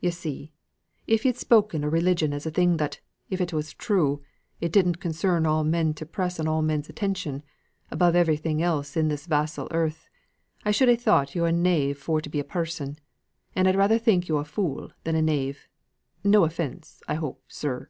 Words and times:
Yo' 0.00 0.10
see, 0.10 0.52
if 1.06 1.24
yo'd 1.24 1.38
spoken 1.38 1.82
o' 1.84 1.88
religion 1.88 2.34
as 2.34 2.44
a 2.44 2.50
thing 2.50 2.76
that, 2.76 3.00
if 3.30 3.40
it 3.40 3.54
was 3.54 3.72
true, 3.72 4.22
it 4.60 4.72
didn't 4.72 5.00
concern 5.00 5.46
all 5.46 5.64
men 5.64 5.94
to 5.94 6.04
press 6.04 6.38
on 6.38 6.46
all 6.46 6.60
men's 6.60 6.90
attention, 6.90 7.42
above 7.90 8.14
everything 8.14 8.60
else 8.62 8.94
in 8.94 9.08
this 9.08 9.26
'varsal 9.26 9.68
earth, 9.70 10.10
I 10.66 10.70
should 10.70 10.90
ha' 10.94 11.00
thought 11.00 11.34
yo' 11.34 11.46
a 11.46 11.52
knave 11.52 11.96
for 11.98 12.20
to 12.20 12.28
be 12.28 12.40
a 12.40 12.44
parson; 12.44 12.98
and 13.56 13.66
I'd 13.66 13.74
rather 13.74 13.98
think 13.98 14.28
yo' 14.28 14.36
a 14.36 14.44
fool 14.44 14.92
than 15.04 15.14
a 15.14 15.22
knave. 15.22 15.66
No 16.22 16.44
offence, 16.44 17.00
I 17.08 17.14
hope, 17.14 17.42
sir." 17.48 17.88